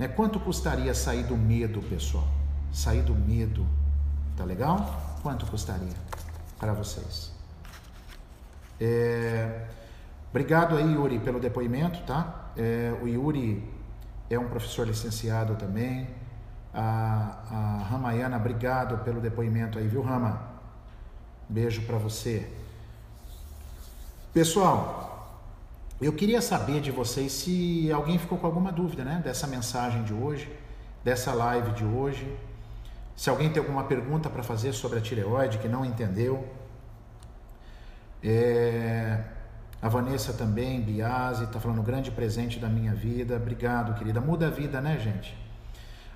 [0.02, 0.08] né?
[0.08, 2.26] Quanto custaria sair do medo, pessoal?
[2.72, 3.64] Sair do medo,
[4.36, 5.18] tá legal?
[5.22, 5.94] Quanto custaria
[6.58, 7.30] para vocês?
[8.80, 9.66] É...
[10.30, 12.50] Obrigado aí, Yuri, pelo depoimento, tá?
[12.56, 13.62] É, o Yuri
[14.28, 16.08] é um professor licenciado também.
[16.74, 20.42] A, a Ramayana, obrigado pelo depoimento aí, viu, Rama?
[21.48, 22.50] Beijo para você.
[24.32, 25.11] Pessoal,
[26.06, 30.12] eu queria saber de vocês se alguém ficou com alguma dúvida, né, dessa mensagem de
[30.12, 30.50] hoje,
[31.04, 32.26] dessa live de hoje.
[33.14, 36.46] Se alguém tem alguma pergunta para fazer sobre a tireoide que não entendeu.
[38.22, 39.22] É...
[39.80, 43.36] A Vanessa também, Biase, está falando grande presente da minha vida.
[43.36, 44.20] Obrigado, querida.
[44.20, 45.36] Muda a vida, né, gente?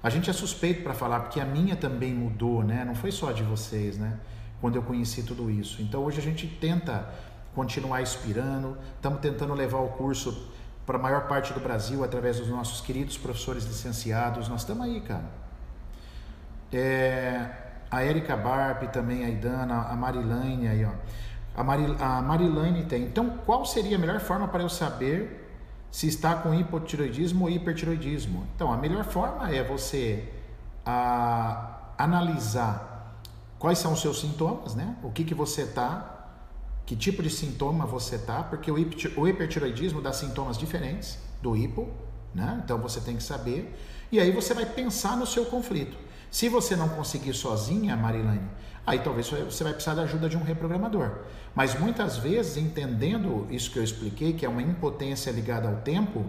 [0.00, 2.84] A gente é suspeito para falar, porque a minha também mudou, né?
[2.84, 4.18] Não foi só de vocês, né?
[4.60, 5.82] quando eu conheci tudo isso.
[5.82, 7.08] Então hoje a gente tenta
[7.56, 10.48] continuar inspirando, estamos tentando levar o curso
[10.84, 14.48] para a maior parte do Brasil através dos nossos queridos professores licenciados.
[14.48, 15.24] Nós estamos aí, cara.
[16.70, 17.50] É,
[17.90, 20.92] a Erika Barp também, a Idana, a Marilane aí, ó.
[21.56, 23.04] A, Mari, a tem.
[23.04, 25.50] Então, qual seria a melhor forma para eu saber
[25.90, 28.46] se está com hipotiroidismo ou hipertiroidismo?
[28.54, 30.28] Então, a melhor forma é você
[30.84, 33.16] a, analisar
[33.58, 34.96] quais são os seus sintomas, né?
[35.02, 36.15] O que, que você está,
[36.86, 38.78] que tipo de sintoma você está, porque o,
[39.28, 41.88] hipertiroidismo dá sintomas diferentes do hipo,
[42.32, 42.62] né?
[42.64, 43.76] Então você tem que saber.
[44.10, 45.96] E aí você vai pensar no seu conflito.
[46.30, 48.48] Se você não conseguir sozinha, Marilane,
[48.86, 51.22] aí talvez você vai precisar da ajuda de um reprogramador.
[51.56, 56.24] Mas muitas vezes, entendendo isso que eu expliquei, que é uma impotência ligada ao tempo,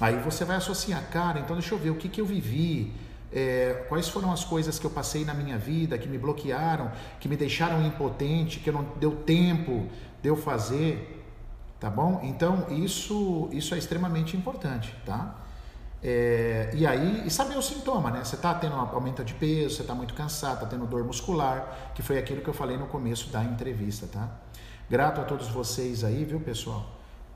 [0.00, 2.94] aí você vai associar, cara, então deixa eu ver o que, que eu vivi,
[3.32, 7.28] é, quais foram as coisas que eu passei na minha vida que me bloquearam, que
[7.28, 9.86] me deixaram impotente, que não deu tempo
[10.22, 11.24] de eu fazer,
[11.78, 12.20] tá bom?
[12.22, 15.36] Então isso isso é extremamente importante, tá?
[16.02, 18.24] É, e aí, e saber o sintoma, né?
[18.24, 21.92] Você está tendo um aumento de peso, você está muito cansado, está tendo dor muscular,
[21.94, 24.28] que foi aquilo que eu falei no começo da entrevista, tá?
[24.88, 26.86] Grato a todos vocês aí, viu, pessoal?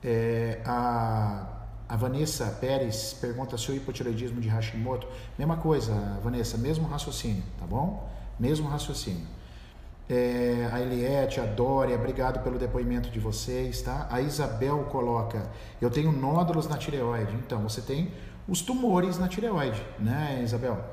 [0.03, 1.54] É, a
[1.87, 5.07] a Vanessa Pérez pergunta se o hipotireoidismo de Hashimoto.
[5.37, 5.93] Mesma coisa,
[6.23, 8.09] Vanessa, mesmo raciocínio, tá bom?
[8.39, 9.25] Mesmo raciocínio.
[10.09, 14.07] É, a Eliette, a Dória, obrigado pelo depoimento de vocês, tá?
[14.09, 17.33] A Isabel coloca, eu tenho nódulos na tireoide.
[17.35, 18.11] Então, você tem
[18.47, 20.83] os tumores na tireoide, né, Isabel?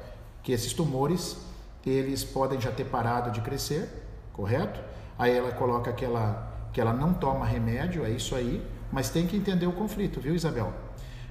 [0.43, 1.39] Que esses tumores,
[1.87, 3.89] eles podem já ter parado de crescer,
[4.33, 4.81] correto?
[5.19, 9.27] Aí ela coloca que ela, que ela não toma remédio, é isso aí mas tem
[9.27, 10.73] que entender o conflito, viu, Isabel?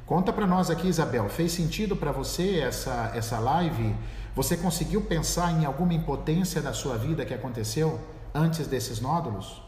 [0.06, 3.95] Conta para nós aqui, Isabel, fez sentido para você essa, essa live?
[4.36, 8.00] Você conseguiu pensar em alguma impotência da sua vida que aconteceu
[8.34, 9.62] antes desses nódulos?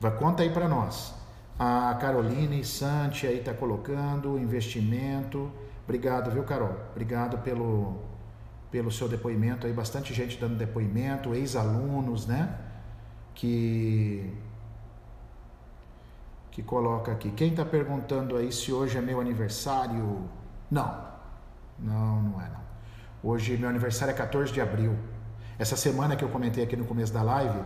[0.00, 1.14] Vai, conta aí para nós.
[1.58, 5.52] A Caroline Santi aí está colocando investimento.
[5.84, 6.74] Obrigado, viu, Carol?
[6.90, 7.98] Obrigado pelo,
[8.70, 9.72] pelo seu depoimento aí.
[9.72, 12.56] Bastante gente dando depoimento, ex-alunos, né?
[13.40, 14.29] que
[16.50, 17.30] que coloca aqui.
[17.30, 20.28] Quem está perguntando aí se hoje é meu aniversário?
[20.70, 21.04] Não,
[21.78, 22.60] não, não é não.
[23.22, 24.96] Hoje meu aniversário é 14 de abril.
[25.58, 27.62] Essa semana que eu comentei aqui no começo da live,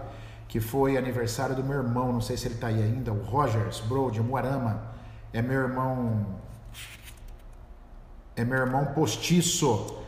[0.49, 3.81] que foi aniversário do meu irmão, não sei se ele está aí ainda, o Rogers
[3.81, 4.83] Bro de Moarama.
[5.33, 6.27] É meu irmão.
[8.37, 10.03] É meu irmão postiço.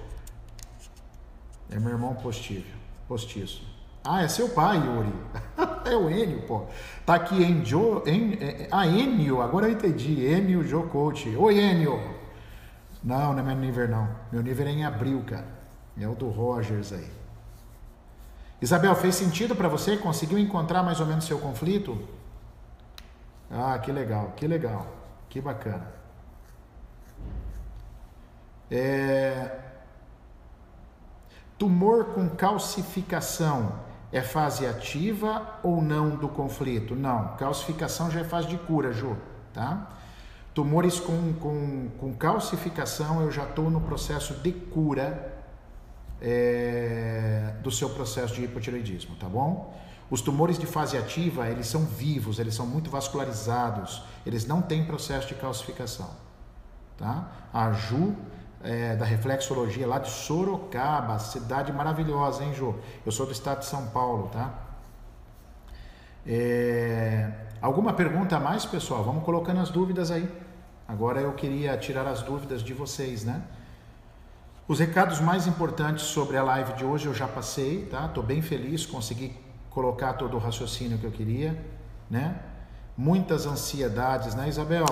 [1.70, 2.66] É meu irmão postiço.
[3.08, 3.62] postiço.
[4.04, 5.12] Ah, é seu pai, Yuri.
[5.90, 6.66] é o Enio, pô.
[7.04, 8.02] Tá aqui Enio.
[8.06, 10.24] En, é, ah, Enio, agora eu entendi.
[10.24, 11.34] Enio Joe Coach.
[11.36, 12.00] Oi, Enio.
[13.02, 14.08] Não, não é meu nível, não.
[14.32, 15.46] Meu nível é em abril, cara.
[15.98, 17.08] É o do Rogers aí.
[18.60, 19.96] Isabel, fez sentido para você?
[19.96, 21.98] Conseguiu encontrar mais ou menos seu conflito?
[23.50, 24.86] Ah, que legal, que legal.
[25.28, 25.86] Que bacana.
[28.70, 29.60] É...
[31.58, 36.94] Tumor com calcificação é fase ativa ou não do conflito?
[36.94, 39.16] Não, calcificação já é fase de cura, Ju,
[39.52, 39.90] tá?
[40.54, 45.34] Tumores com, com, com calcificação, eu já estou no processo de cura
[46.20, 49.74] é, do seu processo de hipotireoidismo, tá bom?
[50.08, 54.84] Os tumores de fase ativa, eles são vivos, eles são muito vascularizados, eles não têm
[54.84, 56.10] processo de calcificação,
[56.96, 57.28] tá?
[57.52, 58.14] A Ju
[58.66, 62.74] é, da reflexologia lá de Sorocaba, cidade maravilhosa, hein, Jô?
[63.04, 64.52] Eu sou do estado de São Paulo, tá?
[66.26, 67.30] É,
[67.62, 69.04] alguma pergunta a mais, pessoal?
[69.04, 70.28] Vamos colocando as dúvidas aí.
[70.88, 73.40] Agora eu queria tirar as dúvidas de vocês, né?
[74.66, 78.08] Os recados mais importantes sobre a live de hoje eu já passei, tá?
[78.08, 79.32] Tô bem feliz, consegui
[79.70, 81.56] colocar todo o raciocínio que eu queria,
[82.10, 82.40] né?
[82.96, 84.86] Muitas ansiedades, né, Isabel?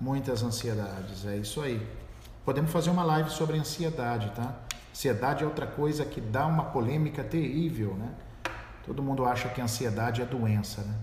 [0.00, 2.03] Muitas ansiedades, é isso aí.
[2.44, 4.54] Podemos fazer uma live sobre ansiedade, tá?
[4.90, 8.10] Ansiedade é outra coisa que dá uma polêmica terrível, né?
[8.84, 10.94] Todo mundo acha que ansiedade é doença, né?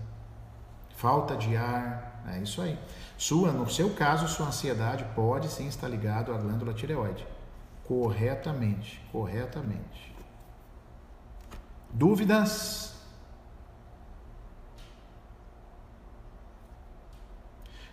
[0.96, 2.78] Falta de ar, é isso aí.
[3.18, 7.26] Sua, no seu caso, sua ansiedade pode sim estar ligado à glândula tireoide.
[7.84, 10.14] Corretamente, corretamente.
[11.92, 12.94] Dúvidas?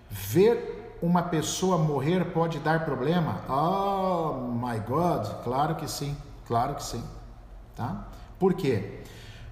[0.07, 3.41] Ver uma pessoa morrer pode dar problema?
[3.47, 6.15] Oh my God, claro que sim,
[6.47, 7.03] claro que sim,
[7.75, 8.07] tá?
[8.37, 8.99] Por quê?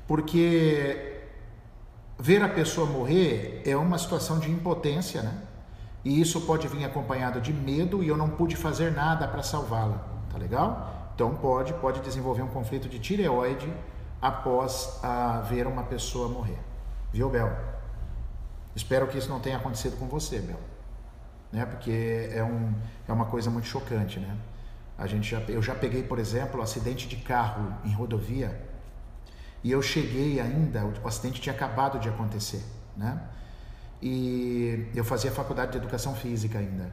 [0.08, 1.22] Porque
[2.20, 5.42] ver a pessoa morrer é uma situação de impotência, né?
[6.04, 10.06] E isso pode vir acompanhado de medo e eu não pude fazer nada para salvá-la,
[10.32, 11.12] tá legal?
[11.16, 13.72] Então pode, pode desenvolver um conflito de tireoide
[14.22, 16.60] após a ver uma pessoa morrer.
[17.12, 17.52] Viu, Bel?
[18.76, 20.77] Espero que isso não tenha acontecido com você, Bel
[21.52, 21.66] né?
[21.66, 22.74] Porque é, um,
[23.08, 24.36] é uma coisa muito chocante, né?
[24.98, 28.68] A gente já, eu já peguei, por exemplo, acidente de carro em rodovia
[29.64, 32.64] e eu cheguei ainda, o acidente tinha acabado de acontecer,
[32.96, 33.22] né?
[34.02, 36.92] E eu fazia faculdade de educação física ainda.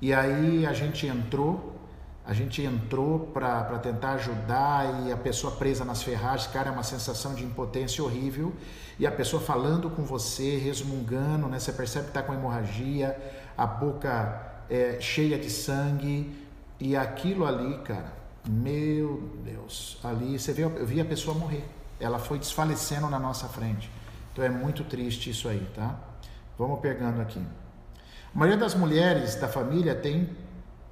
[0.00, 1.80] E aí a gente entrou,
[2.26, 6.82] a gente entrou para tentar ajudar e a pessoa presa nas ferragens, cara, é uma
[6.82, 8.52] sensação de impotência horrível.
[8.98, 11.58] E a pessoa falando com você, resmungando, né?
[11.58, 13.16] Você percebe que está com hemorragia,
[13.56, 16.34] a boca é, cheia de sangue
[16.80, 18.12] e aquilo ali, cara,
[18.48, 21.64] meu Deus, ali você vê, eu vi a pessoa morrer,
[22.00, 23.90] ela foi desfalecendo na nossa frente.
[24.32, 25.98] Então é muito triste isso aí, tá?
[26.58, 27.40] Vamos pegando aqui.
[28.34, 30.28] A maioria das mulheres da família tem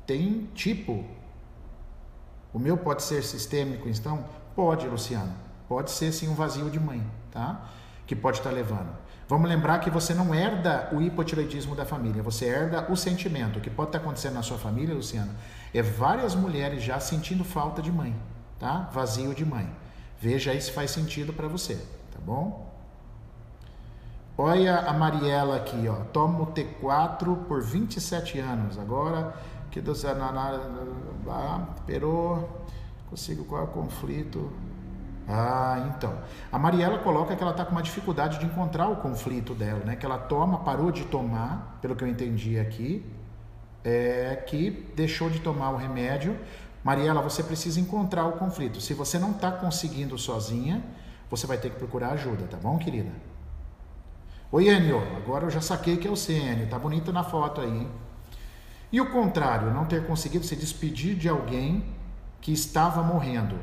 [0.06, 1.04] tem tipo.
[2.52, 4.24] O meu pode ser sistêmico, então?
[4.56, 5.32] Pode, Luciano.
[5.68, 7.70] Pode ser sim um vazio de mãe, tá?
[8.10, 8.88] Que pode estar levando.
[9.28, 13.60] Vamos lembrar que você não herda o hipotireoidismo da família, você herda o sentimento.
[13.60, 15.30] O que pode estar acontecendo na sua família, Luciano,
[15.72, 18.12] é várias mulheres já sentindo falta de mãe,
[18.58, 18.90] tá?
[18.92, 19.72] Vazio de mãe.
[20.20, 21.76] Veja aí se faz sentido para você,
[22.12, 22.68] tá bom?
[24.36, 26.02] Olha a Mariela aqui, ó.
[26.12, 28.76] Tomo T4 por 27 anos.
[28.76, 29.36] Agora
[29.70, 29.92] que do
[31.28, 32.66] ah, perou,
[33.08, 34.50] consigo qual é o conflito?
[35.32, 36.18] Ah, então.
[36.50, 39.94] A Mariela coloca que ela está com uma dificuldade de encontrar o conflito dela, né?
[39.94, 43.04] Que ela toma, parou de tomar, pelo que eu entendi aqui,
[43.84, 46.36] é que deixou de tomar o remédio.
[46.82, 48.80] Mariela, você precisa encontrar o conflito.
[48.80, 50.82] Se você não está conseguindo sozinha,
[51.30, 53.12] você vai ter que procurar ajuda, tá bom, querida?
[54.50, 55.00] Oi, Enio.
[55.16, 56.68] Agora eu já saquei que é o Enio.
[56.68, 57.68] Tá bonito na foto aí.
[57.68, 57.88] Hein?
[58.90, 61.84] E o contrário, não ter conseguido se despedir de alguém
[62.40, 63.56] que estava morrendo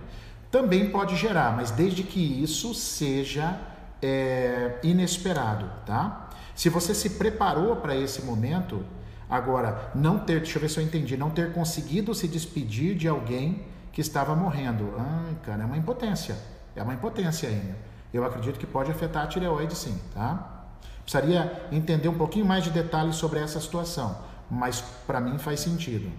[0.51, 3.57] também pode gerar, mas desde que isso seja
[4.01, 6.29] é, inesperado, tá?
[6.55, 8.83] Se você se preparou para esse momento,
[9.29, 13.07] agora não ter, deixa eu ver se eu entendi, não ter conseguido se despedir de
[13.07, 16.35] alguém que estava morrendo, ai, cara, é uma impotência,
[16.75, 17.75] é uma impotência ainda.
[18.13, 20.65] Eu acredito que pode afetar a tireoide sim, tá?
[21.01, 24.17] Precisaria entender um pouquinho mais de detalhes sobre essa situação,
[24.49, 26.11] mas para mim faz sentido.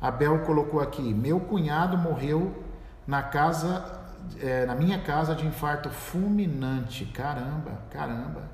[0.00, 2.64] Abel colocou aqui: meu cunhado morreu
[3.06, 4.02] na casa,
[4.40, 7.04] é, na minha casa de infarto fulminante.
[7.06, 8.50] Caramba, caramba.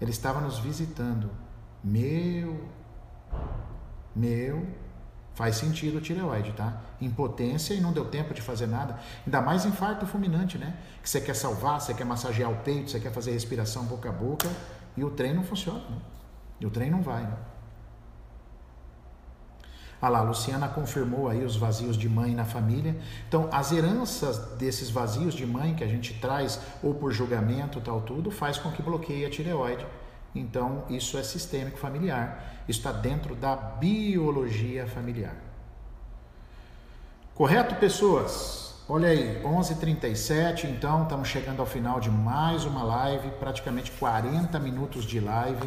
[0.00, 1.30] Ele estava nos visitando.
[1.82, 2.68] Meu,
[4.14, 4.66] meu,
[5.34, 6.80] faz sentido o tireoide, tá?
[7.00, 8.98] Impotência e não deu tempo de fazer nada.
[9.26, 10.76] Ainda mais infarto fulminante, né?
[11.02, 14.12] Que você quer salvar, você quer massagear o peito, você quer fazer respiração boca a
[14.12, 14.48] boca
[14.96, 15.80] e o trem não funciona.
[15.80, 15.96] Né?
[16.60, 17.36] E o trem não vai, né?
[20.04, 22.94] Ah lá, a Luciana confirmou aí os vazios de mãe na família.
[23.26, 28.02] Então, as heranças desses vazios de mãe que a gente traz, ou por julgamento, tal,
[28.02, 29.86] tudo, faz com que bloqueie a tireoide.
[30.34, 32.62] Então, isso é sistêmico familiar.
[32.68, 35.36] Isso está dentro da biologia familiar.
[37.34, 38.74] Correto, pessoas?
[38.86, 45.06] Olha aí, 11h37, então estamos chegando ao final de mais uma live, praticamente 40 minutos
[45.06, 45.66] de live.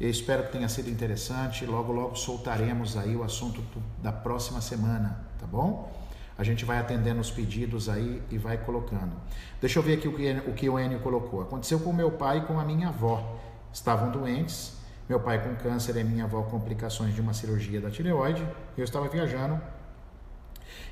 [0.00, 1.66] Eu espero que tenha sido interessante.
[1.66, 3.62] Logo, logo soltaremos aí o assunto
[4.02, 5.92] da próxima semana, tá bom?
[6.38, 9.12] A gente vai atendendo os pedidos aí e vai colocando.
[9.60, 11.42] Deixa eu ver aqui o que, o que o Enio colocou.
[11.42, 13.38] Aconteceu com meu pai e com a minha avó.
[13.70, 14.72] Estavam doentes,
[15.06, 18.42] meu pai com câncer e minha avó com complicações de uma cirurgia da tireoide.
[18.78, 19.60] Eu estava viajando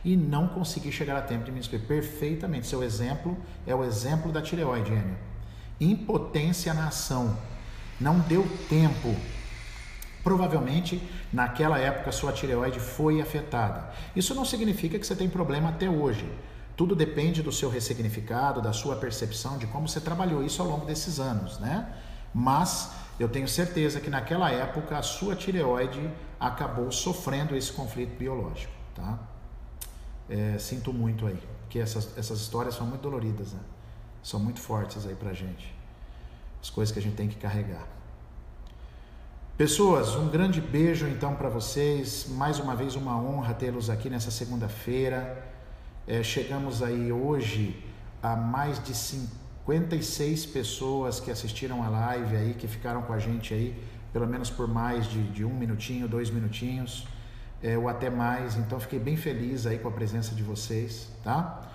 [0.04, 2.66] e não consegui chegar a tempo de me inscrever perfeitamente.
[2.66, 3.34] Seu exemplo
[3.66, 5.16] é o exemplo da tireoide, Enio.
[5.80, 7.38] Impotência na ação
[8.00, 9.14] não deu tempo.
[10.22, 13.90] Provavelmente naquela época sua tireoide foi afetada.
[14.14, 16.30] Isso não significa que você tem problema até hoje.
[16.76, 20.86] Tudo depende do seu ressignificado, da sua percepção, de como você trabalhou isso ao longo
[20.86, 21.92] desses anos, né?
[22.32, 28.72] Mas eu tenho certeza que naquela época a sua tireoide acabou sofrendo esse conflito biológico,
[28.94, 29.18] tá?
[30.28, 33.60] É, sinto muito aí, porque essas, essas histórias são muito doloridas, né?
[34.22, 35.77] São muito fortes aí pra gente
[36.62, 37.86] as coisas que a gente tem que carregar.
[39.58, 42.26] Pessoas, um grande beijo então para vocês.
[42.30, 45.44] Mais uma vez, uma honra tê-los aqui nessa segunda-feira.
[46.06, 47.84] É, chegamos aí hoje
[48.22, 53.52] a mais de 56 pessoas que assistiram a live aí, que ficaram com a gente
[53.52, 53.76] aí,
[54.12, 57.08] pelo menos por mais de, de um minutinho, dois minutinhos,
[57.60, 58.56] é, ou até mais.
[58.56, 61.68] Então, fiquei bem feliz aí com a presença de vocês, tá?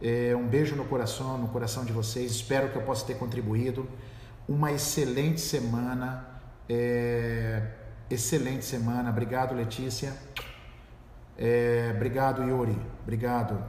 [0.00, 2.30] É, um beijo no coração, no coração de vocês.
[2.30, 3.88] Espero que eu possa ter contribuído
[4.48, 6.26] uma excelente semana.
[6.68, 7.62] É,
[8.10, 9.10] excelente semana.
[9.10, 10.12] Obrigado, Letícia.
[11.38, 12.76] É, obrigado, Yuri.
[13.02, 13.62] Obrigado.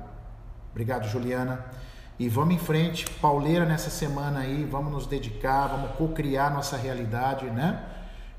[0.71, 1.65] Obrigado, Juliana.
[2.17, 7.45] E vamos em frente, pauleira nessa semana aí, vamos nos dedicar, vamos co-criar nossa realidade,
[7.47, 7.83] né?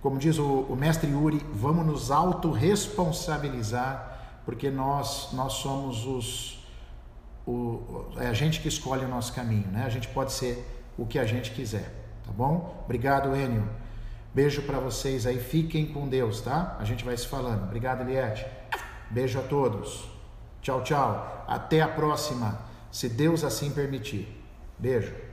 [0.01, 6.67] Como diz o, o mestre Yuri, vamos nos autorresponsabilizar, porque nós, nós somos os,
[7.47, 9.85] o, é a gente que escolhe o nosso caminho, né?
[9.85, 10.67] A gente pode ser
[10.97, 12.06] o que a gente quiser.
[12.27, 12.83] Tá bom?
[12.85, 13.69] Obrigado, Enio.
[14.35, 15.39] Beijo para vocês aí.
[15.39, 16.77] Fiquem com Deus, tá?
[16.79, 17.65] A gente vai se falando.
[17.65, 18.45] Obrigado, Eliette.
[19.11, 20.11] Beijo a todos.
[20.61, 21.45] Tchau, tchau.
[21.49, 22.59] Até a próxima,
[22.91, 24.45] se Deus assim permitir.
[24.79, 25.26] Beijo.